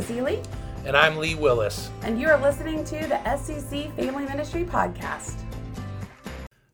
Chris 0.00 0.16
Ely. 0.16 0.36
And 0.86 0.96
I'm 0.96 1.18
Lee 1.18 1.34
Willis. 1.34 1.90
And 2.04 2.18
you 2.18 2.26
are 2.28 2.40
listening 2.40 2.84
to 2.84 3.06
the 3.06 3.20
SCC 3.26 3.94
Family 3.96 4.24
Ministry 4.24 4.64
Podcast. 4.64 5.42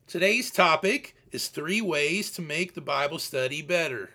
Today's 0.07 0.49
topic 0.49 1.13
is 1.33 1.49
three 1.49 1.81
ways 1.81 2.31
to 2.31 2.41
make 2.41 2.73
the 2.73 2.79
Bible 2.79 3.19
study 3.19 3.61
better. 3.61 4.11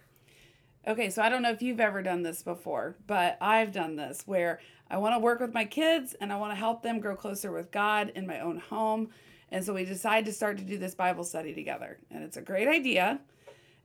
Okay, 0.89 1.11
so 1.11 1.21
I 1.21 1.29
don't 1.29 1.43
know 1.43 1.51
if 1.51 1.61
you've 1.61 1.79
ever 1.79 2.03
done 2.03 2.23
this 2.23 2.43
before, 2.43 2.97
but 3.07 3.37
I've 3.39 3.71
done 3.71 3.97
this 3.97 4.23
where 4.25 4.61
I 4.89 4.97
want 4.97 5.15
to 5.15 5.19
work 5.19 5.41
with 5.41 5.53
my 5.53 5.67
kids 5.67 6.15
and 6.19 6.33
I 6.33 6.37
want 6.37 6.53
to 6.53 6.57
help 6.57 6.83
them 6.83 6.99
grow 6.99 7.15
closer 7.15 7.53
with 7.53 7.71
God 7.71 8.13
in 8.15 8.27
my 8.27 8.41
own 8.41 8.61
home. 8.61 9.11
And 9.51 9.63
so 9.63 9.75
we 9.75 9.85
decide 9.85 10.25
to 10.25 10.33
start 10.33 10.57
to 10.57 10.65
do 10.65 10.79
this 10.79 10.95
Bible 10.95 11.25
study 11.25 11.53
together. 11.53 11.99
And 12.11 12.25
it's 12.25 12.39
a 12.39 12.43
great 12.43 12.67
idea. 12.67 13.21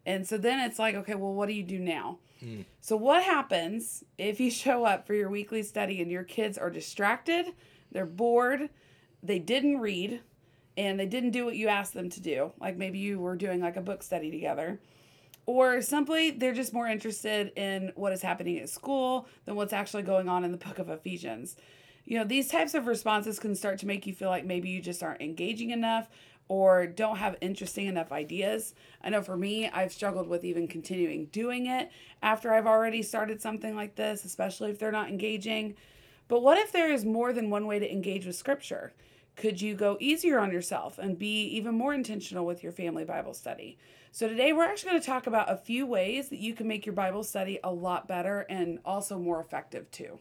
And 0.07 0.25
so 0.25 0.37
then 0.37 0.61
it's 0.61 0.79
like, 0.79 0.95
okay, 0.95 1.15
well, 1.15 1.33
what 1.33 1.49
do 1.49 1.53
you 1.53 1.63
do 1.63 1.77
now? 1.77 2.19
Mm. 2.43 2.63
So, 2.79 2.95
what 2.95 3.23
happens 3.23 4.05
if 4.17 4.39
you 4.39 4.49
show 4.63 4.85
up 4.85 5.05
for 5.05 5.13
your 5.13 5.29
weekly 5.29 5.61
study 5.61 6.01
and 6.01 6.09
your 6.09 6.23
kids 6.23 6.57
are 6.57 6.71
distracted, 6.71 7.47
they're 7.91 8.05
bored, 8.05 8.69
they 9.21 9.37
didn't 9.37 9.79
read, 9.79 10.21
and 10.77 10.97
they 10.97 11.05
didn't 11.05 11.31
do 11.31 11.43
what 11.43 11.57
you 11.57 11.67
asked 11.67 11.93
them 11.93 12.09
to 12.09 12.21
do? 12.21 12.53
Like 12.59 12.77
maybe 12.77 12.99
you 12.99 13.19
were 13.19 13.35
doing 13.35 13.59
like 13.61 13.75
a 13.75 13.81
book 13.81 14.01
study 14.01 14.31
together. 14.31 14.79
Or 15.45 15.81
simply 15.81 16.31
they're 16.31 16.53
just 16.53 16.73
more 16.73 16.87
interested 16.87 17.53
in 17.57 17.91
what 17.95 18.11
is 18.13 18.21
happening 18.21 18.59
at 18.59 18.69
school 18.69 19.27
than 19.45 19.55
what's 19.55 19.73
actually 19.73 20.03
going 20.03 20.27
on 20.27 20.43
in 20.43 20.51
the 20.51 20.57
book 20.57 20.79
of 20.79 20.89
Ephesians. 20.89 21.55
You 22.03 22.17
know, 22.17 22.25
these 22.25 22.49
types 22.49 22.73
of 22.73 22.87
responses 22.87 23.39
can 23.39 23.55
start 23.55 23.79
to 23.79 23.87
make 23.87 24.05
you 24.07 24.13
feel 24.13 24.29
like 24.29 24.45
maybe 24.45 24.69
you 24.69 24.81
just 24.81 25.03
aren't 25.03 25.21
engaging 25.21 25.71
enough 25.71 26.09
or 26.47 26.87
don't 26.87 27.17
have 27.17 27.35
interesting 27.41 27.87
enough 27.87 28.11
ideas. 28.11 28.73
I 29.03 29.09
know 29.09 29.21
for 29.21 29.37
me, 29.37 29.69
I've 29.69 29.91
struggled 29.91 30.27
with 30.27 30.43
even 30.43 30.67
continuing 30.67 31.25
doing 31.27 31.67
it 31.67 31.91
after 32.21 32.53
I've 32.53 32.67
already 32.67 33.01
started 33.01 33.41
something 33.41 33.75
like 33.75 33.95
this, 33.95 34.25
especially 34.25 34.71
if 34.71 34.79
they're 34.79 34.91
not 34.91 35.09
engaging. 35.09 35.75
But 36.27 36.41
what 36.41 36.57
if 36.57 36.71
there 36.71 36.91
is 36.91 37.05
more 37.05 37.33
than 37.33 37.49
one 37.49 37.67
way 37.67 37.79
to 37.79 37.91
engage 37.91 38.25
with 38.25 38.35
Scripture? 38.35 38.93
Could 39.35 39.61
you 39.61 39.75
go 39.75 39.97
easier 39.99 40.39
on 40.39 40.51
yourself 40.51 40.97
and 40.97 41.17
be 41.17 41.43
even 41.49 41.75
more 41.75 41.93
intentional 41.93 42.45
with 42.45 42.63
your 42.63 42.71
family 42.71 43.05
Bible 43.05 43.33
study? 43.33 43.77
So, 44.11 44.27
today 44.27 44.51
we're 44.51 44.65
actually 44.65 44.91
going 44.91 45.01
to 45.01 45.07
talk 45.07 45.27
about 45.27 45.51
a 45.51 45.57
few 45.57 45.85
ways 45.85 46.29
that 46.29 46.39
you 46.39 46.55
can 46.55 46.67
make 46.67 46.87
your 46.87 46.95
Bible 46.95 47.23
study 47.23 47.59
a 47.63 47.71
lot 47.71 48.07
better 48.07 48.47
and 48.49 48.79
also 48.83 49.19
more 49.19 49.39
effective 49.39 49.91
too. 49.91 50.17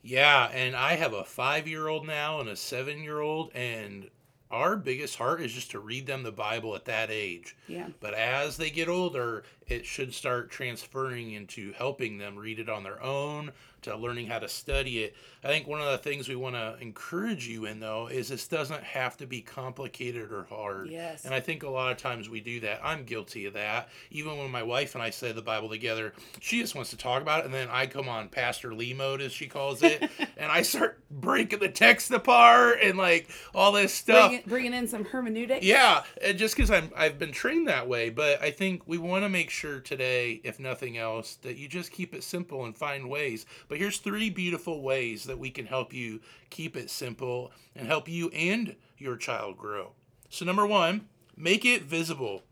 Yeah, 0.00 0.48
and 0.52 0.74
I 0.74 0.96
have 0.96 1.12
a 1.12 1.24
five 1.24 1.68
year 1.68 1.88
old 1.88 2.06
now 2.06 2.40
and 2.40 2.48
a 2.48 2.56
seven 2.56 3.02
year 3.02 3.20
old, 3.20 3.50
and 3.54 4.08
our 4.54 4.76
biggest 4.76 5.16
heart 5.16 5.40
is 5.40 5.52
just 5.52 5.72
to 5.72 5.80
read 5.80 6.06
them 6.06 6.22
the 6.22 6.30
Bible 6.30 6.76
at 6.76 6.84
that 6.84 7.10
age. 7.10 7.56
Yeah. 7.66 7.88
But 8.00 8.14
as 8.14 8.56
they 8.56 8.70
get 8.70 8.88
older, 8.88 9.42
it 9.66 9.84
should 9.84 10.14
start 10.14 10.50
transferring 10.50 11.32
into 11.32 11.72
helping 11.72 12.18
them 12.18 12.36
read 12.36 12.60
it 12.60 12.68
on 12.68 12.84
their 12.84 13.02
own, 13.02 13.50
to 13.84 13.96
learning 13.96 14.26
how 14.26 14.38
to 14.38 14.48
study 14.48 15.04
it. 15.04 15.14
I 15.42 15.48
think 15.48 15.66
one 15.66 15.80
of 15.80 15.90
the 15.90 15.98
things 15.98 16.28
we 16.28 16.36
want 16.36 16.56
to 16.56 16.76
encourage 16.80 17.46
you 17.46 17.66
in 17.66 17.80
though 17.80 18.08
is 18.08 18.28
this 18.28 18.48
doesn't 18.48 18.82
have 18.82 19.16
to 19.18 19.26
be 19.26 19.40
complicated 19.40 20.32
or 20.32 20.44
hard. 20.44 20.88
Yes. 20.90 21.24
And 21.24 21.34
I 21.34 21.40
think 21.40 21.62
a 21.62 21.70
lot 21.70 21.92
of 21.92 21.98
times 21.98 22.28
we 22.28 22.40
do 22.40 22.60
that. 22.60 22.80
I'm 22.82 23.04
guilty 23.04 23.46
of 23.46 23.54
that. 23.54 23.88
Even 24.10 24.38
when 24.38 24.50
my 24.50 24.62
wife 24.62 24.94
and 24.94 25.02
I 25.02 25.10
say 25.10 25.32
the 25.32 25.42
Bible 25.42 25.68
together, 25.68 26.14
she 26.40 26.60
just 26.60 26.74
wants 26.74 26.90
to 26.90 26.96
talk 26.96 27.22
about 27.22 27.40
it 27.40 27.46
and 27.46 27.54
then 27.54 27.68
I 27.70 27.86
come 27.86 28.08
on 28.08 28.28
Pastor 28.28 28.74
Lee 28.74 28.94
mode 28.94 29.20
as 29.20 29.32
she 29.32 29.46
calls 29.46 29.82
it 29.82 30.02
and 30.36 30.50
I 30.50 30.62
start 30.62 31.00
breaking 31.10 31.60
the 31.60 31.68
text 31.68 32.10
apart 32.10 32.78
and 32.82 32.98
like 32.98 33.28
all 33.54 33.72
this 33.72 33.92
stuff. 33.92 34.28
Bringing, 34.28 34.44
bringing 34.46 34.74
in 34.74 34.88
some 34.88 35.04
hermeneutics. 35.04 35.64
Yeah, 35.64 36.04
and 36.22 36.38
just 36.38 36.58
I'm 36.70 36.90
I've 36.96 37.18
been 37.18 37.32
trained 37.32 37.68
that 37.68 37.88
way, 37.88 38.10
but 38.10 38.40
I 38.42 38.50
think 38.50 38.82
we 38.86 38.98
want 38.98 39.24
to 39.24 39.28
make 39.28 39.50
sure 39.50 39.80
today 39.80 40.40
if 40.44 40.58
nothing 40.58 40.96
else 40.98 41.36
that 41.42 41.56
you 41.56 41.68
just 41.68 41.90
keep 41.90 42.14
it 42.14 42.22
simple 42.22 42.64
and 42.64 42.76
find 42.76 43.08
ways. 43.08 43.46
But 43.68 43.73
but 43.74 43.80
here's 43.80 43.98
three 43.98 44.30
beautiful 44.30 44.82
ways 44.82 45.24
that 45.24 45.40
we 45.40 45.50
can 45.50 45.66
help 45.66 45.92
you 45.92 46.20
keep 46.48 46.76
it 46.76 46.88
simple 46.88 47.50
and 47.74 47.88
help 47.88 48.08
you 48.08 48.28
and 48.28 48.76
your 48.98 49.16
child 49.16 49.58
grow. 49.58 49.94
So, 50.30 50.44
number 50.44 50.64
one, 50.64 51.08
make 51.36 51.64
it 51.64 51.82
visible. 51.82 52.44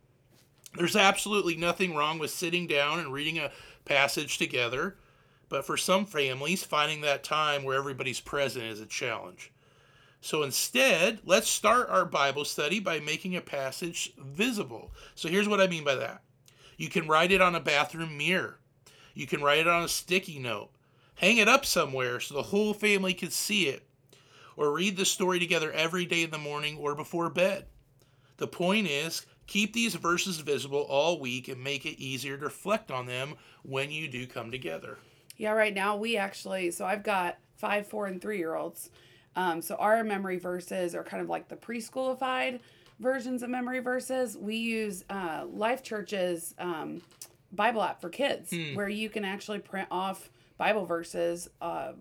There's 0.74 0.96
absolutely 0.96 1.54
nothing 1.54 1.94
wrong 1.94 2.18
with 2.18 2.32
sitting 2.32 2.66
down 2.66 2.98
and 2.98 3.12
reading 3.12 3.38
a 3.38 3.52
passage 3.84 4.36
together, 4.36 4.96
but 5.48 5.64
for 5.64 5.76
some 5.76 6.06
families, 6.06 6.64
finding 6.64 7.02
that 7.02 7.22
time 7.22 7.62
where 7.62 7.78
everybody's 7.78 8.18
present 8.18 8.64
is 8.64 8.80
a 8.80 8.86
challenge. 8.86 9.52
So 10.20 10.42
instead, 10.42 11.20
let's 11.24 11.48
start 11.48 11.88
our 11.88 12.04
Bible 12.04 12.44
study 12.44 12.80
by 12.80 12.98
making 12.98 13.36
a 13.36 13.40
passage 13.40 14.12
visible. 14.18 14.90
So 15.14 15.28
here's 15.28 15.48
what 15.48 15.60
I 15.60 15.68
mean 15.68 15.84
by 15.84 15.94
that 15.94 16.24
you 16.76 16.88
can 16.88 17.06
write 17.06 17.30
it 17.30 17.40
on 17.40 17.54
a 17.54 17.60
bathroom 17.60 18.18
mirror, 18.18 18.58
you 19.14 19.28
can 19.28 19.40
write 19.40 19.60
it 19.60 19.68
on 19.68 19.84
a 19.84 19.88
sticky 19.88 20.40
note, 20.40 20.70
Hang 21.16 21.36
it 21.36 21.48
up 21.48 21.64
somewhere 21.64 22.20
so 22.20 22.34
the 22.34 22.42
whole 22.42 22.74
family 22.74 23.14
can 23.14 23.30
see 23.30 23.68
it. 23.68 23.86
Or 24.56 24.72
read 24.72 24.96
the 24.96 25.04
story 25.04 25.38
together 25.38 25.72
every 25.72 26.04
day 26.04 26.22
in 26.22 26.30
the 26.30 26.38
morning 26.38 26.76
or 26.78 26.94
before 26.94 27.30
bed. 27.30 27.66
The 28.36 28.46
point 28.46 28.86
is, 28.86 29.24
keep 29.46 29.72
these 29.72 29.94
verses 29.94 30.38
visible 30.40 30.80
all 30.80 31.20
week 31.20 31.48
and 31.48 31.62
make 31.62 31.86
it 31.86 32.00
easier 32.02 32.36
to 32.36 32.44
reflect 32.44 32.90
on 32.90 33.06
them 33.06 33.34
when 33.62 33.90
you 33.90 34.08
do 34.08 34.26
come 34.26 34.50
together. 34.50 34.98
Yeah, 35.36 35.52
right 35.52 35.74
now 35.74 35.96
we 35.96 36.16
actually, 36.16 36.70
so 36.70 36.84
I've 36.84 37.02
got 37.02 37.38
five, 37.56 37.86
four, 37.86 38.06
and 38.06 38.20
three 38.20 38.38
year 38.38 38.54
olds. 38.54 38.90
Um, 39.36 39.62
so 39.62 39.76
our 39.76 40.04
memory 40.04 40.38
verses 40.38 40.94
are 40.94 41.04
kind 41.04 41.22
of 41.22 41.28
like 41.28 41.48
the 41.48 41.56
preschoolified 41.56 42.60
versions 43.00 43.42
of 43.42 43.50
memory 43.50 43.80
verses. 43.80 44.36
We 44.36 44.56
use 44.56 45.04
uh, 45.08 45.46
Life 45.50 45.82
Church's 45.82 46.54
um, 46.58 47.02
Bible 47.52 47.82
app 47.82 48.00
for 48.00 48.08
kids, 48.08 48.50
hmm. 48.50 48.74
where 48.74 48.88
you 48.88 49.08
can 49.08 49.24
actually 49.24 49.58
print 49.58 49.88
off 49.90 50.30
Bible 50.58 50.86
verses 50.86 51.48
uh, 51.60 51.92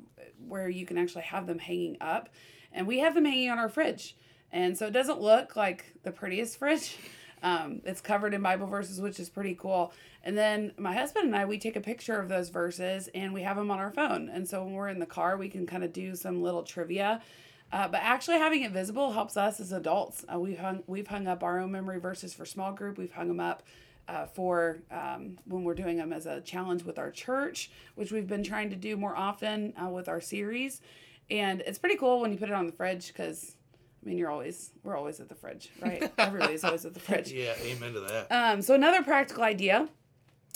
where 0.48 0.70
you 0.70 0.86
can 0.86 0.98
actually 0.98 1.24
have 1.24 1.48
them 1.48 1.60
hanging 1.60 1.98
up. 2.02 2.30
And 2.72 2.88
we 2.88 3.00
have 3.00 3.16
them 3.16 3.26
hanging 3.26 3.50
on 3.50 3.60
our 3.60 3.70
fridge. 3.70 4.16
And 4.52 4.78
so 4.78 4.88
it 4.88 4.92
doesn't 4.92 5.22
look 5.22 5.56
like 5.56 5.94
the 6.04 6.12
prettiest 6.12 6.58
fridge. 6.60 6.98
Um, 7.44 7.82
it's 7.86 8.02
covered 8.02 8.34
in 8.34 8.42
Bible 8.42 8.68
verses, 8.68 9.02
which 9.02 9.20
is 9.20 9.30
pretty 9.30 9.56
cool. 9.56 9.94
And 10.24 10.38
then 10.38 10.74
my 10.78 10.94
husband 10.94 11.26
and 11.26 11.36
I, 11.36 11.46
we 11.46 11.58
take 11.58 11.76
a 11.76 11.82
picture 11.82 12.20
of 12.20 12.30
those 12.30 12.50
verses 12.50 13.10
and 13.16 13.34
we 13.34 13.42
have 13.42 13.58
them 13.58 13.72
on 13.72 13.80
our 13.80 13.92
phone. 13.92 14.30
And 14.30 14.48
so 14.48 14.64
when 14.64 14.74
we're 14.74 14.90
in 14.90 15.00
the 15.00 15.06
car, 15.08 15.38
we 15.38 15.50
can 15.50 15.66
kind 15.66 15.84
of 15.84 15.92
do 15.92 16.16
some 16.16 16.44
little 16.44 16.64
trivia. 16.64 17.22
Uh, 17.74 17.88
but 17.88 18.02
actually 18.04 18.38
having 18.38 18.64
it 18.64 18.72
visible 18.72 19.14
helps 19.14 19.38
us 19.38 19.60
as 19.60 19.72
adults. 19.72 20.26
Uh, 20.32 20.38
we've 20.38 20.60
hung 20.60 20.84
we've 20.88 21.08
hung 21.08 21.26
up 21.26 21.42
our 21.42 21.60
own 21.60 21.72
memory 21.72 22.00
verses 22.00 22.34
for 22.34 22.46
small 22.46 22.74
group. 22.74 22.98
We've 22.98 23.14
hung 23.14 23.30
them 23.30 23.40
up 23.40 23.64
uh, 24.12 24.26
for 24.26 24.80
um, 24.92 25.38
when 25.46 25.64
we're 25.64 25.74
doing 25.74 25.98
them 25.98 26.12
as 26.12 26.26
a 26.26 26.42
challenge 26.42 26.84
with 26.84 27.00
our 27.00 27.10
church, 27.12 27.72
which 27.96 28.12
we've 28.12 28.28
been 28.28 28.44
trying 28.44 28.70
to 28.70 28.76
do 28.76 28.98
more 28.98 29.16
often 29.16 29.74
uh, 29.82 29.88
with 29.88 30.10
our 30.10 30.20
series. 30.20 30.82
And 31.30 31.62
it's 31.62 31.80
pretty 31.80 31.96
cool 31.96 32.20
when 32.20 32.32
you 32.32 32.38
put 32.38 32.50
it 32.50 32.56
on 32.56 32.68
the 32.68 32.74
fridge 32.74 33.08
because, 33.08 33.56
I 34.04 34.10
mean, 34.10 34.18
you're 34.18 34.30
always, 34.30 34.72
we're 34.84 34.98
always 34.98 35.22
at 35.22 35.30
the 35.30 35.36
fridge, 35.36 35.70
right? 35.82 36.12
Everybody's 36.18 36.64
always 36.66 36.86
at 36.86 36.94
the 36.94 37.00
fridge. 37.00 37.32
Yeah, 37.32 37.54
amen 37.64 37.94
to 37.94 38.02
that. 38.02 38.28
Um, 38.32 38.62
so, 38.62 38.74
another 38.74 39.02
practical 39.02 39.44
idea 39.44 39.88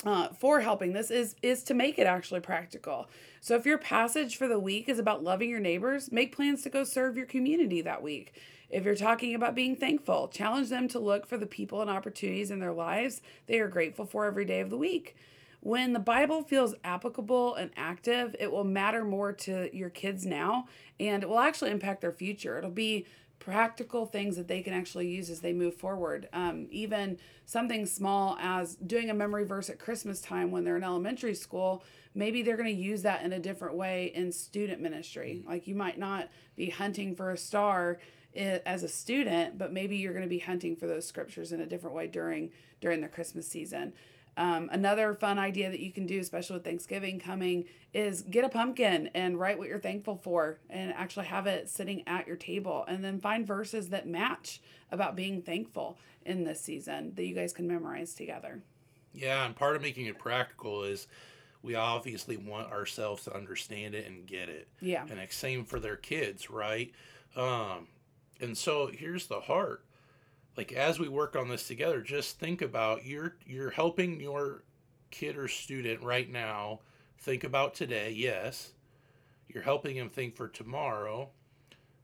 uh, 0.04 0.30
for 0.30 0.62
helping 0.62 0.94
this 0.94 1.12
is 1.12 1.36
is 1.42 1.64
to 1.64 1.74
make 1.74 1.98
it 1.98 2.08
actually 2.08 2.40
practical. 2.40 3.08
So 3.42 3.56
if 3.56 3.66
your 3.66 3.78
passage 3.78 4.38
for 4.38 4.48
the 4.48 4.60
week 4.60 4.90
is 4.90 5.00
about 5.00 5.24
loving 5.24 5.50
your 5.50 5.60
neighbors, 5.60 6.12
make 6.12 6.36
plans 6.36 6.64
to 6.64 6.70
go 6.70 6.84
serve 6.84 7.16
your 7.16 7.28
community 7.28 7.82
that 7.82 8.02
week. 8.02 8.34
If 8.70 8.84
you're 8.84 8.96
talking 8.96 9.36
about 9.36 9.56
being 9.56 9.76
thankful, 9.76 10.28
challenge 10.28 10.70
them 10.70 10.88
to 10.90 11.00
look 11.00 11.26
for 11.26 11.38
the 11.38 11.46
people 11.46 11.82
and 11.82 11.90
opportunities 11.90 12.52
in 12.52 12.60
their 12.60 12.74
lives 12.74 13.22
they 13.48 13.60
are 13.60 13.68
grateful 13.68 14.06
for 14.06 14.26
every 14.26 14.46
day 14.46 14.60
of 14.60 14.70
the 14.70 14.78
week. 14.78 15.16
When 15.62 15.94
the 15.94 16.00
Bible 16.00 16.44
feels 16.44 16.76
applicable 16.84 17.56
and 17.56 17.72
active, 17.76 18.36
it 18.40 18.52
will 18.52 18.64
matter 18.64 19.04
more 19.04 19.34
to 19.34 19.76
your 19.76 19.90
kids 19.90 20.26
now 20.26 20.68
and 21.00 21.24
it 21.24 21.30
will 21.30 21.40
actually 21.40 21.72
impact 21.72 22.02
their 22.02 22.12
future. 22.12 22.58
It'll 22.58 22.70
be 22.70 23.06
practical 23.46 24.08
things 24.08 24.36
that 24.38 24.48
they 24.48 24.64
can 24.64 24.74
actually 24.74 25.08
use 25.08 25.30
as 25.30 25.40
they 25.40 25.54
move 25.54 25.76
forward. 25.76 26.28
Um, 26.34 26.68
even 26.72 27.20
something 27.46 27.86
small 27.86 28.38
as 28.42 28.74
doing 28.76 29.12
a 29.12 29.14
memory 29.14 29.46
verse 29.46 29.70
at 29.70 29.78
Christmas 29.78 30.20
time 30.20 30.50
when 30.50 30.64
they're 30.64 30.78
in 30.78 30.84
elementary 30.84 31.36
school, 31.36 31.84
maybe 32.16 32.42
they're 32.42 32.58
going 32.58 32.76
to 32.76 32.82
use 32.82 33.04
that 33.04 33.24
in 33.24 33.34
a 33.34 33.40
different 33.40 33.76
way 33.76 34.12
in 34.16 34.32
student 34.32 34.82
ministry. 34.82 35.44
Like 35.48 35.68
you 35.68 35.76
might 35.76 36.00
not 36.00 36.30
be 36.56 36.72
hunting 36.72 37.16
for 37.16 37.30
a 37.30 37.38
star 37.38 38.00
as 38.36 38.82
a 38.82 38.88
student, 38.88 39.60
but 39.60 39.72
maybe 39.72 39.96
you're 39.96 40.14
going 40.14 40.26
to 40.26 40.30
be 40.30 40.40
hunting 40.40 40.76
for 40.76 40.88
those 40.88 41.06
scriptures 41.06 41.52
in 41.52 41.62
a 41.62 41.68
different 41.68 41.96
way 41.96 42.08
during 42.08 42.52
during 42.82 43.00
the 43.00 43.08
Christmas 43.08 43.48
season. 43.48 43.94
Um, 44.38 44.70
another 44.72 45.14
fun 45.14 45.40
idea 45.40 45.70
that 45.70 45.80
you 45.80 45.92
can 45.92 46.06
do, 46.06 46.20
especially 46.20 46.56
with 46.56 46.66
Thanksgiving 46.66 47.20
coming, 47.20 47.66
is 47.94 48.22
get 48.22 48.44
a 48.44 48.50
pumpkin 48.50 49.10
and 49.14 49.40
write 49.40 49.58
what 49.58 49.70
you're 49.70 49.80
thankful 49.80 50.18
for 50.18 50.60
and 50.70 50.94
actually 50.94 51.28
have 51.28 51.48
it 51.48 51.70
sitting 51.70 52.04
at 52.08 52.28
your 52.28 52.36
table. 52.36 52.84
And 52.88 53.04
then 53.04 53.20
find 53.20 53.48
verses 53.48 53.90
that 53.90 54.08
match 54.08 54.62
about 54.92 55.16
being 55.16 55.42
thankful 55.42 55.98
in 56.26 56.44
this 56.44 56.60
season 56.60 57.14
that 57.16 57.26
you 57.26 57.34
guys 57.34 57.54
can 57.54 57.68
memorize 57.68 58.14
together. 58.14 58.62
Yeah, 59.14 59.46
and 59.46 59.56
part 59.56 59.78
of 59.78 59.82
making 59.82 60.08
it 60.08 60.20
practical 60.20 60.84
is 60.84 61.08
we 61.62 61.76
obviously 61.76 62.38
want 62.38 62.72
ourselves 62.72 63.24
to 63.24 63.36
understand 63.36 63.96
it 63.96 64.06
and 64.06 64.28
get 64.28 64.50
it. 64.50 64.68
Yeah. 64.82 65.06
And 65.10 65.20
it's 65.20 65.36
same 65.36 65.66
for 65.66 65.80
their 65.80 65.96
kids, 65.96 66.50
right? 66.50 66.92
Um, 67.36 67.88
and 68.40 68.58
so 68.58 68.88
here's 68.94 69.28
the 69.28 69.40
heart. 69.40 69.84
Like 70.58 70.72
as 70.72 71.00
we 71.00 71.10
work 71.10 71.36
on 71.36 71.50
this 71.50 71.68
together, 71.68 72.02
just 72.02 72.40
think 72.40 72.62
about 72.62 73.06
you're 73.06 73.36
you're 73.46 73.72
helping 73.72 74.20
your 74.20 74.64
kid 75.12 75.38
or 75.38 75.48
student 75.48 76.02
right 76.02 76.30
now 76.30 76.80
think 77.20 77.44
about 77.44 77.74
today, 77.74 78.12
yes, 78.12 78.72
you're 79.48 79.64
helping 79.64 79.98
them 79.98 80.10
think 80.10 80.36
for 80.36 80.48
tomorrow, 80.48 81.30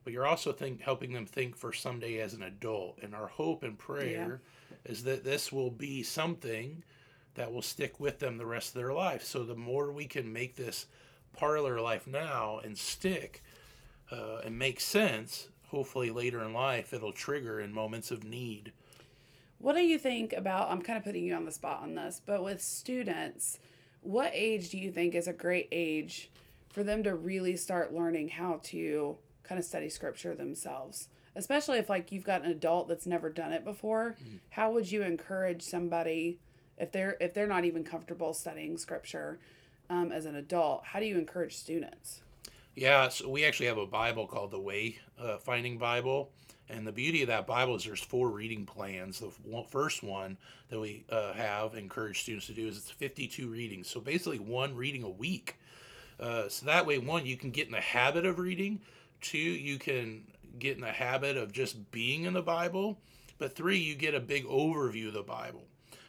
but 0.03 0.13
you're 0.13 0.25
also 0.25 0.51
think 0.51 0.81
helping 0.81 1.13
them 1.13 1.25
think 1.25 1.56
for 1.56 1.71
someday 1.74 2.19
as 2.19 2.33
an 2.33 2.44
adult. 2.44 2.98
And 3.01 3.13
our 3.13 3.27
hope 3.27 3.63
and 3.63 3.77
prayer 3.77 4.42
is 4.86 5.03
that 5.03 5.24
this 5.24 5.51
will 5.51 5.69
be 5.69 6.03
something 6.03 6.83
that 7.36 7.53
will 7.53 7.62
stick 7.62 8.00
with 8.00 8.19
them 8.19 8.38
the 8.38 8.45
rest 8.45 8.69
of 8.69 8.81
their 8.81 8.94
life. 8.94 9.24
So 9.24 9.44
the 9.44 9.56
more 9.56 9.92
we 9.92 10.06
can 10.06 10.31
make 10.33 10.56
this 10.56 10.88
part 11.33 11.57
of 11.57 11.63
their 11.63 11.81
life 11.81 12.07
now 12.07 12.59
and 12.63 12.77
stick 12.77 13.44
uh, 14.12 14.39
and 14.44 14.57
make 14.57 14.80
sense, 14.80 15.48
hopefully 15.71 16.12
later 16.12 16.44
in 16.44 16.53
life 16.53 16.94
it'll 16.94 17.13
trigger 17.13 17.59
in 17.59 17.73
moments 17.73 18.12
of 18.12 18.23
need. 18.23 18.73
What 19.57 19.75
do 19.75 19.81
you 19.81 19.97
think 19.97 20.33
about? 20.33 20.69
I'm 20.69 20.81
kind 20.81 20.97
of 20.97 21.03
putting 21.03 21.23
you 21.23 21.33
on 21.33 21.45
the 21.45 21.51
spot 21.51 21.81
on 21.81 21.95
this, 21.95 22.21
but 22.25 22.44
with 22.44 22.62
students, 22.62 23.59
what 24.01 24.31
age 24.33 24.69
do 24.69 24.77
you 24.77 24.91
think 24.91 25.15
is 25.15 25.27
a 25.27 25.33
great 25.33 25.68
age 25.71 26.29
for 26.69 26.83
them 26.83 27.03
to 27.03 27.15
really 27.15 27.56
start 27.56 27.94
learning 27.94 28.29
how 28.29 28.59
to 28.63 29.18
kind 29.44 29.59
of 29.59 29.65
study 29.65 29.88
scripture 29.88 30.35
themselves? 30.35 31.07
Especially 31.35 31.77
if 31.77 31.89
like 31.89 32.12
you've 32.12 32.25
got 32.25 32.44
an 32.44 32.51
adult 32.51 32.89
that's 32.89 33.06
never 33.06 33.29
done 33.29 33.53
it 33.53 33.63
before, 33.63 34.17
mm. 34.21 34.39
how 34.50 34.71
would 34.71 34.91
you 34.91 35.03
encourage 35.03 35.62
somebody 35.62 36.39
if 36.77 36.91
they're 36.91 37.15
if 37.21 37.33
they're 37.33 37.47
not 37.47 37.63
even 37.63 37.83
comfortable 37.83 38.33
studying 38.33 38.77
scripture 38.77 39.39
um, 39.89 40.12
as 40.12 40.25
an 40.25 40.35
adult? 40.35 40.83
How 40.85 41.00
do 41.00 41.06
you 41.06 41.17
encourage 41.17 41.56
students? 41.56 42.24
Yeah, 42.75 43.09
so 43.09 43.27
we 43.27 43.44
actually 43.44 43.65
have 43.65 43.77
a 43.77 43.85
Bible 43.85 44.27
called 44.27 44.51
the 44.51 44.59
Way 44.59 44.97
uh, 45.19 45.38
Finding 45.38 45.77
Bible, 45.77 46.31
and 46.69 46.88
the 46.88 46.94
beauty 46.94 47.21
of 47.21 47.27
that 47.27 47.45
Bible 47.45 47.75
is 47.75 47.83
there's 47.83 48.00
four 48.00 48.29
reading 48.29 48.65
plans. 48.65 49.19
The 49.19 49.29
first 49.69 50.03
one 50.03 50.38
that 50.69 50.79
we 50.79 51.03
uh, 51.09 51.33
have 51.33 51.75
encouraged 51.75 52.21
students 52.21 52.47
to 52.47 52.53
do 52.53 52.68
is 52.68 52.77
it's 52.77 52.89
52 52.89 53.50
readings. 53.50 53.89
So 53.89 54.00
basically, 54.00 54.39
one 54.39 54.73
reading 54.73 55.03
a 55.03 55.09
week. 55.09 55.57
Uh, 56.18 56.47
so 56.47 56.65
that 56.65 56.85
way, 56.85 56.97
one, 56.97 57.25
you 57.25 57.35
can 57.35 57.51
get 57.51 57.65
in 57.65 57.73
the 57.73 57.81
habit 57.81 58.25
of 58.25 58.39
reading. 58.39 58.79
Two, 59.19 59.38
you 59.38 59.77
can 59.77 60.24
get 60.57 60.75
in 60.75 60.81
the 60.81 60.91
habit 60.91 61.35
of 61.35 61.51
just 61.51 61.91
being 61.91 62.24
in 62.24 62.33
the 62.33 62.41
Bible. 62.41 63.00
But 63.38 63.53
three, 63.53 63.79
you 63.79 63.95
get 63.95 64.15
a 64.15 64.21
big 64.21 64.45
overview 64.45 65.09
of 65.09 65.13
the 65.13 65.24
Bible. 65.24 65.65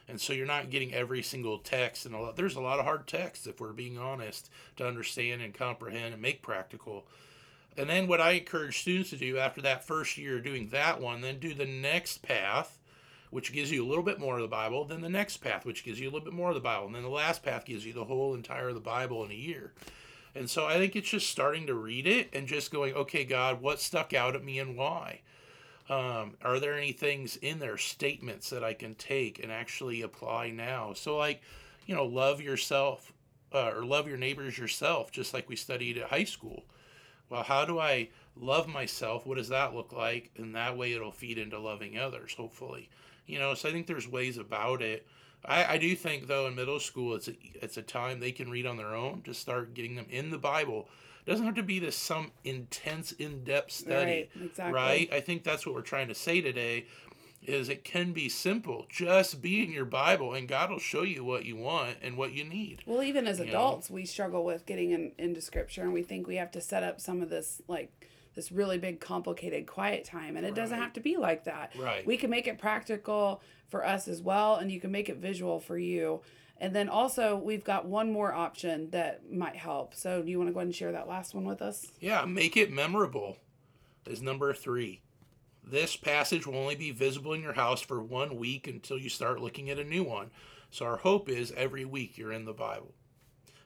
And 0.07 0.19
so 0.19 0.33
you're 0.33 0.45
not 0.45 0.69
getting 0.69 0.93
every 0.93 1.21
single 1.21 1.59
text. 1.59 2.05
And 2.05 2.13
a 2.13 2.19
lot, 2.19 2.35
there's 2.35 2.55
a 2.55 2.61
lot 2.61 2.79
of 2.79 2.85
hard 2.85 3.07
texts, 3.07 3.47
if 3.47 3.59
we're 3.59 3.73
being 3.73 3.97
honest, 3.97 4.49
to 4.75 4.87
understand 4.87 5.41
and 5.41 5.53
comprehend 5.53 6.13
and 6.13 6.21
make 6.21 6.41
practical. 6.41 7.05
And 7.77 7.89
then 7.89 8.07
what 8.07 8.21
I 8.21 8.31
encourage 8.31 8.81
students 8.81 9.09
to 9.11 9.17
do 9.17 9.37
after 9.37 9.61
that 9.61 9.85
first 9.85 10.17
year 10.17 10.39
doing 10.39 10.69
that 10.69 11.01
one, 11.01 11.21
then 11.21 11.39
do 11.39 11.53
the 11.53 11.65
next 11.65 12.21
path, 12.21 12.77
which 13.31 13.53
gives 13.53 13.71
you 13.71 13.83
a 13.83 13.87
little 13.87 14.03
bit 14.03 14.19
more 14.19 14.35
of 14.35 14.41
the 14.41 14.47
Bible, 14.47 14.85
then 14.85 15.01
the 15.01 15.09
next 15.09 15.37
path, 15.37 15.65
which 15.65 15.83
gives 15.83 15.99
you 15.99 16.07
a 16.07 16.11
little 16.11 16.25
bit 16.25 16.33
more 16.33 16.49
of 16.49 16.55
the 16.55 16.61
Bible, 16.61 16.85
and 16.85 16.95
then 16.95 17.01
the 17.01 17.09
last 17.09 17.41
path 17.41 17.65
gives 17.65 17.85
you 17.85 17.93
the 17.93 18.05
whole 18.05 18.35
entire 18.35 18.69
of 18.69 18.75
the 18.75 18.81
Bible 18.81 19.23
in 19.25 19.31
a 19.31 19.35
year. 19.35 19.73
And 20.35 20.49
so 20.49 20.65
I 20.65 20.77
think 20.77 20.95
it's 20.95 21.09
just 21.09 21.29
starting 21.29 21.67
to 21.67 21.73
read 21.73 22.05
it 22.05 22.29
and 22.33 22.47
just 22.47 22.71
going, 22.71 22.93
okay, 22.93 23.23
God, 23.23 23.61
what 23.61 23.79
stuck 23.79 24.13
out 24.13 24.35
at 24.35 24.43
me 24.43 24.59
and 24.59 24.75
why? 24.75 25.21
Um, 25.89 26.37
are 26.41 26.59
there 26.59 26.77
any 26.77 26.93
things 26.93 27.35
in 27.37 27.59
their 27.59 27.77
statements 27.77 28.49
that 28.49 28.63
I 28.63 28.73
can 28.73 28.95
take 28.95 29.43
and 29.43 29.51
actually 29.51 30.01
apply 30.01 30.49
now? 30.51 30.93
So, 30.93 31.17
like, 31.17 31.41
you 31.85 31.93
know, 31.93 32.05
love 32.05 32.39
yourself 32.39 33.11
uh, 33.53 33.71
or 33.75 33.83
love 33.83 34.07
your 34.07 34.17
neighbors 34.17 34.57
yourself, 34.57 35.11
just 35.11 35.33
like 35.33 35.49
we 35.49 35.55
studied 35.55 35.97
at 35.97 36.09
high 36.09 36.23
school 36.23 36.63
well, 37.33 37.41
how 37.41 37.65
do 37.65 37.79
I 37.79 38.09
love 38.35 38.67
myself? 38.67 39.25
What 39.25 39.37
does 39.37 39.49
that 39.49 39.73
look 39.73 39.91
like? 39.91 40.29
And 40.37 40.55
that 40.55 40.77
way 40.77 40.93
it'll 40.93 41.11
feed 41.11 41.39
into 41.39 41.57
loving 41.57 41.97
others, 41.97 42.35
hopefully. 42.35 42.89
You 43.25 43.39
know, 43.39 43.53
so 43.53 43.69
I 43.69 43.71
think 43.71 43.87
there's 43.87 44.07
ways 44.07 44.37
about 44.37 44.81
it. 44.81 45.05
I, 45.45 45.73
I 45.73 45.77
do 45.77 45.95
think 45.95 46.27
though 46.27 46.47
in 46.47 46.55
middle 46.55 46.79
school 46.79 47.15
it's 47.15 47.27
a, 47.27 47.33
it's 47.55 47.77
a 47.77 47.81
time 47.81 48.19
they 48.19 48.31
can 48.31 48.49
read 48.49 48.65
on 48.65 48.77
their 48.77 48.95
own 48.95 49.21
to 49.23 49.33
start 49.33 49.73
getting 49.73 49.95
them 49.95 50.05
in 50.09 50.31
the 50.31 50.37
Bible. 50.37 50.87
It 51.25 51.29
doesn't 51.29 51.45
have 51.45 51.55
to 51.55 51.63
be 51.63 51.79
this 51.79 51.95
some 51.95 52.31
intense 52.43 53.13
in-depth 53.13 53.71
study, 53.71 54.29
right? 54.35 54.43
Exactly. 54.43 54.73
right? 54.73 55.09
I 55.13 55.21
think 55.21 55.43
that's 55.43 55.65
what 55.65 55.73
we're 55.73 55.81
trying 55.81 56.09
to 56.09 56.15
say 56.15 56.41
today 56.41 56.85
is 57.45 57.69
it 57.69 57.83
can 57.83 58.13
be 58.13 58.29
simple. 58.29 58.85
Just 58.89 59.41
be 59.41 59.63
in 59.63 59.71
your 59.71 59.85
Bible 59.85 60.33
and 60.33 60.47
God 60.47 60.69
will 60.69 60.79
show 60.79 61.03
you 61.03 61.23
what 61.23 61.45
you 61.45 61.55
want 61.55 61.97
and 62.01 62.17
what 62.17 62.33
you 62.33 62.43
need. 62.43 62.83
Well, 62.85 63.03
even 63.03 63.27
as 63.27 63.39
adults, 63.39 63.89
know? 63.89 63.95
we 63.95 64.05
struggle 64.05 64.45
with 64.45 64.65
getting 64.65 64.91
in, 64.91 65.11
into 65.17 65.41
scripture 65.41 65.81
and 65.81 65.93
we 65.93 66.03
think 66.03 66.27
we 66.27 66.37
have 66.37 66.51
to 66.51 66.61
set 66.61 66.83
up 66.83 67.01
some 67.01 67.21
of 67.21 67.29
this 67.29 67.61
like 67.67 67.91
this 68.35 68.51
really 68.51 68.77
big 68.77 68.99
complicated 68.99 69.67
quiet 69.67 70.05
time 70.05 70.37
and 70.37 70.45
it 70.45 70.49
right. 70.49 70.55
doesn't 70.55 70.79
have 70.79 70.93
to 70.93 70.99
be 70.99 71.17
like 71.17 71.45
that. 71.45 71.73
Right. 71.77 72.05
We 72.05 72.17
can 72.17 72.29
make 72.29 72.47
it 72.47 72.57
practical 72.57 73.41
for 73.69 73.85
us 73.85 74.07
as 74.07 74.21
well 74.21 74.55
and 74.55 74.71
you 74.71 74.79
can 74.79 74.91
make 74.91 75.09
it 75.09 75.17
visual 75.17 75.59
for 75.59 75.77
you. 75.77 76.21
And 76.57 76.75
then 76.75 76.89
also 76.89 77.35
we've 77.37 77.63
got 77.63 77.85
one 77.85 78.11
more 78.11 78.33
option 78.33 78.89
that 78.91 79.31
might 79.31 79.55
help. 79.55 79.95
So 79.95 80.21
do 80.21 80.29
you 80.29 80.37
want 80.37 80.49
to 80.49 80.53
go 80.53 80.59
ahead 80.59 80.67
and 80.67 80.75
share 80.75 80.91
that 80.91 81.07
last 81.07 81.33
one 81.33 81.45
with 81.45 81.61
us? 81.61 81.87
Yeah, 81.99 82.25
make 82.25 82.57
it 82.57 82.71
memorable. 82.71 83.37
Is 84.05 84.21
number 84.21 84.53
3 84.53 85.01
this 85.65 85.95
passage 85.95 86.45
will 86.45 86.57
only 86.57 86.75
be 86.75 86.91
visible 86.91 87.33
in 87.33 87.41
your 87.41 87.53
house 87.53 87.81
for 87.81 88.01
one 88.01 88.35
week 88.35 88.67
until 88.67 88.97
you 88.97 89.09
start 89.09 89.39
looking 89.39 89.69
at 89.69 89.79
a 89.79 89.83
new 89.83 90.03
one. 90.03 90.29
So, 90.71 90.85
our 90.85 90.97
hope 90.97 91.29
is 91.29 91.53
every 91.55 91.85
week 91.85 92.17
you're 92.17 92.31
in 92.31 92.45
the 92.45 92.53
Bible. 92.53 92.93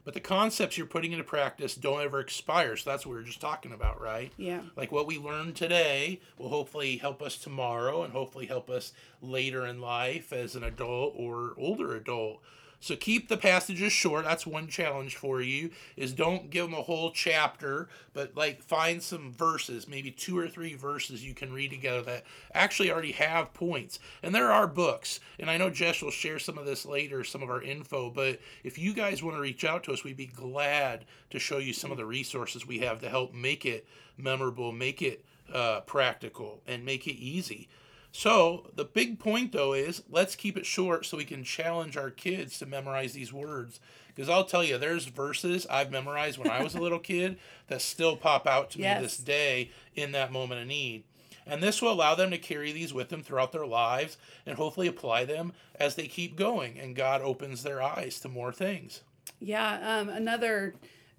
But 0.07 0.13
the 0.13 0.21
concepts 0.21 0.77
you're 0.77 0.88
putting 0.88 1.12
into 1.12 1.25
practice 1.25 1.75
don't 1.75 2.00
ever 2.00 2.21
expire. 2.21 2.77
So, 2.77 2.89
that's 2.89 3.06
what 3.06 3.15
we 3.15 3.19
are 3.19 3.25
just 3.25 3.42
talking 3.42 3.74
about, 3.74 4.00
right? 4.00 4.31
Yeah. 4.38 4.62
Like 4.77 4.89
what 4.89 5.06
we 5.06 5.18
learned 5.18 5.57
today 5.57 6.21
will 6.38 6.48
hopefully 6.48 6.95
help 6.95 7.21
us 7.21 7.38
tomorrow 7.38 8.04
and 8.04 8.13
hopefully 8.13 8.45
help 8.45 8.69
us 8.69 8.94
later 9.21 9.65
in 9.65 9.81
life 9.81 10.31
as 10.31 10.56
an 10.56 10.63
adult 10.63 11.13
or 11.18 11.56
older 11.57 11.94
adult. 11.94 12.42
So 12.79 12.95
keep 12.95 13.27
the 13.27 13.38
passages 13.38 13.91
short. 13.91 14.25
That's 14.25 14.45
one 14.45 14.68
challenge 14.68 15.15
for 15.15 15.41
you 15.41 15.71
is 15.95 16.13
don't 16.13 16.50
give 16.50 16.69
them 16.69 16.77
a 16.77 16.83
whole 16.83 17.12
chapter, 17.12 17.89
but 18.13 18.38
like 18.38 18.62
find 18.62 19.01
some 19.01 19.33
verses, 19.33 19.88
maybe 19.88 20.12
two 20.12 20.38
or 20.38 20.47
three 20.47 20.75
verses 20.75 21.25
you 21.25 21.33
can 21.33 21.51
read 21.51 21.71
together 21.71 22.01
that 22.03 22.24
actually 22.53 22.91
already 22.91 23.13
have 23.13 23.53
points. 23.53 24.00
And 24.21 24.33
there 24.33 24.51
are 24.51 24.68
books, 24.68 25.19
and 25.39 25.50
I 25.50 25.57
know 25.57 25.69
Jess 25.69 26.01
will 26.01 26.12
share 26.12 26.39
some 26.39 26.57
of 26.57 26.65
this 26.65 26.85
later, 26.85 27.24
some 27.24 27.41
of 27.41 27.50
our 27.50 27.62
info, 27.62 28.12
but 28.12 28.39
if 28.63 28.77
you 28.77 28.94
guys 28.94 29.24
want 29.24 29.38
to 29.38 29.41
reach 29.41 29.65
out 29.65 29.83
to 29.85 29.94
us, 29.94 30.03
we'd 30.03 30.18
be 30.18 30.27
glad 30.27 31.06
to 31.31 31.39
show 31.39 31.57
you 31.57 31.74
some 31.74 31.91
of 31.91 31.97
the 31.97 32.06
resources 32.06 32.68
we 32.68 32.79
have 32.79 33.01
to 33.01 33.09
help 33.09 33.33
make 33.33 33.65
it 33.65 33.88
memorable, 34.18 34.71
make 34.71 35.01
it 35.01 35.25
uh, 35.51 35.81
practical, 35.81 36.62
and 36.68 36.85
make 36.85 37.07
it 37.07 37.15
easy. 37.15 37.68
So 38.12 38.71
the 38.75 38.86
big 38.86 39.19
point 39.19 39.51
though 39.51 39.74
is 39.74 40.03
let's 40.10 40.36
keep 40.36 40.58
it 40.58 40.65
short 40.65 41.05
so 41.05 41.17
we 41.17 41.25
can 41.25 41.43
challenge 41.43 41.98
our 41.98 42.10
kids 42.10 42.60
to 42.60 42.65
memorize 42.65 43.13
these 43.13 43.34
words. 43.34 43.79
Because 44.08 44.29
I'll 44.29 44.46
tell 44.46 44.63
you, 44.63 44.77
there's 44.77 45.05
verses 45.05 45.67
I've 45.70 45.91
memorized 45.91 46.39
when 46.39 46.50
I 46.50 46.63
was 46.63 46.74
a 46.74 46.81
little 46.81 47.00
kid 47.13 47.38
that 47.67 47.81
still 47.81 48.17
pop 48.17 48.48
out 48.48 48.72
to 48.72 48.79
yes. 48.79 48.98
me 48.98 49.03
this 49.03 49.17
day 49.17 49.72
in 49.96 50.12
that 50.13 50.31
moment 50.31 50.62
of 50.62 50.67
need. 50.67 51.03
And 51.46 51.62
this 51.63 51.81
will 51.81 51.91
allow 51.91 52.15
them 52.15 52.31
to 52.31 52.38
carry 52.38 52.72
these 52.72 52.93
with 52.93 53.10
them 53.10 53.24
throughout 53.24 53.51
their 53.51 53.65
lives 53.65 54.17
and 54.46 54.58
hopefully 54.58 54.88
apply 54.88 55.25
them 55.25 55.53
as 55.79 55.96
they 55.96 56.08
keep 56.08 56.36
going 56.36 56.79
and 56.79 56.96
God 56.96 57.22
opens 57.22 57.63
their 57.63 57.81
eyes 57.81 58.20
to 58.22 58.29
more 58.29 58.51
things. 58.51 59.01
Yeah, 59.39 60.00
um, 60.00 60.10
another 60.10 60.74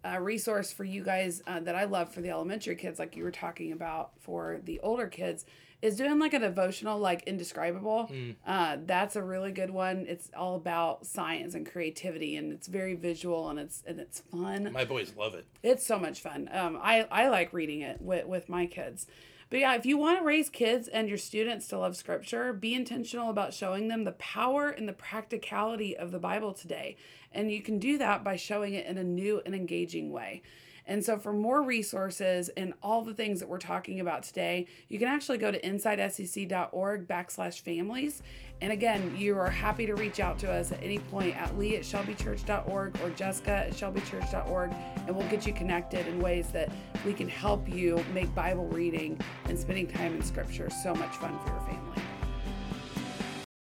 uh, 0.05 0.19
resource 0.19 0.73
for 0.73 0.85
you 0.85 1.03
guys 1.03 1.43
uh, 1.47 1.61
that 1.61 1.75
I 1.75 1.85
love 1.85 2.13
for 2.13 2.21
the 2.21 2.31
elementary 2.31 2.77
kids, 2.77 2.99
like 2.99 3.17
you 3.17 3.25
were 3.25 3.31
talking 3.31 3.73
about 3.73 4.11
for 4.21 4.61
the 4.65 4.81
older 4.81 5.07
kids, 5.07 5.45
is 5.81 5.97
doing 5.97 6.19
like 6.19 6.35
a 6.35 6.39
devotional 6.39 6.99
like 6.99 7.23
indescribable. 7.27 8.09
Mm. 8.13 8.37
uh, 8.47 8.79
that's 8.85 9.17
a 9.17 9.23
really 9.23 9.53
good 9.53 9.71
one. 9.71 10.07
It's 10.09 10.31
all 10.37 10.57
about 10.57 11.07
science 11.07 11.55
and 11.55 11.71
creativity 11.71 12.37
and 12.37 12.53
it's 12.53 12.67
very 12.67 12.95
visual 12.95 13.49
and 13.49 13.59
it's 13.59 13.83
and 13.87 14.01
it's 14.01 14.21
fun. 14.21 14.73
My 14.73 14.85
boys 14.85 15.13
love 15.17 15.35
it. 15.35 15.47
It's 15.63 15.87
so 15.87 15.99
much 15.99 16.21
fun. 16.21 16.49
Um, 16.53 16.79
I, 16.83 17.07
I 17.11 17.29
like 17.29 17.53
reading 17.53 17.81
it 17.83 18.01
with, 18.01 18.27
with 18.27 18.49
my 18.49 18.67
kids. 18.67 19.07
But 19.51 19.61
yeah 19.61 19.75
if 19.77 19.87
you 19.87 19.97
want 19.97 20.19
to 20.19 20.25
raise 20.25 20.51
kids 20.51 20.89
and 20.89 21.09
your 21.09 21.19
students 21.19 21.69
to 21.69 21.79
love 21.79 21.97
scripture 21.97 22.53
be 22.53 22.75
intentional 22.75 23.31
about 23.31 23.55
showing 23.55 23.89
them 23.89 24.05
the 24.05 24.13
power 24.13 24.69
and 24.69 24.89
the 24.89 24.93
practicality 24.93 25.97
of 25.97 26.11
the 26.11 26.19
bible 26.19 26.53
today. 26.53 26.97
And 27.33 27.53
you 27.53 27.63
can 27.63 27.79
do 27.79 27.99
that 27.99 28.25
by 28.25 28.37
showing 28.37 28.75
it 28.75 28.87
in 28.87 28.99
a 28.99 29.05
new 29.05 29.43
and 29.47 29.55
engaging 29.55 30.11
way 30.11 30.43
and 30.89 31.05
so, 31.05 31.19
for 31.19 31.35
more 31.35 31.63
resources 31.63 32.49
and 32.57 32.73
all 32.83 33.03
the 33.03 33.13
things 33.13 33.41
that 33.41 33.49
we're 33.49 33.59
talking 33.59 34.01
about 34.01 34.23
today, 34.23 34.67
you 34.89 34.99
can 34.99 35.07
actually 35.07 35.37
go 35.37 35.51
to 35.51 35.61
insidescc.org 35.61 37.07
backslash 37.07 37.61
families. 37.61 38.23
And 38.63 38.73
again, 38.73 39.15
you 39.17 39.39
are 39.39 39.51
happy 39.51 39.85
to 39.87 39.95
reach 39.95 40.19
out 40.19 40.39
to 40.41 40.51
us 40.51 40.73
at 40.73 40.83
any 40.83 40.99
point 40.99 41.37
at 41.37 41.57
lee 41.59 41.77
at 41.77 41.83
shelbychurch.org 41.83 43.01
or 43.03 43.11
jessica 43.11 43.51
at 43.51 43.73
shelbychurch.org, 43.73 44.73
and 45.07 45.15
we'll 45.15 45.29
get 45.29 45.47
you 45.47 45.53
connected 45.53 46.07
in 46.09 46.21
ways 46.21 46.49
that 46.49 46.73
we 47.05 47.13
can 47.13 47.29
help 47.29 47.69
you 47.69 48.03
make 48.15 48.35
Bible 48.35 48.67
reading 48.69 49.21
and 49.45 49.59
spending 49.59 49.87
time 49.87 50.15
in 50.15 50.23
Scripture 50.23 50.71
so 50.71 50.95
much 50.95 51.15
fun 51.17 51.39
for 51.41 51.51
your 51.51 51.61
family. 51.61 52.08